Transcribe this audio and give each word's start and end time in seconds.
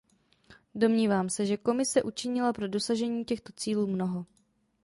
Domnívám 0.75 1.29
se, 1.29 1.45
že 1.45 1.57
Komise 1.57 2.03
učinila 2.03 2.53
pro 2.53 2.67
dosažení 2.67 3.25
těchto 3.25 3.53
cílu 3.55 3.87
mnoho. 3.87 4.25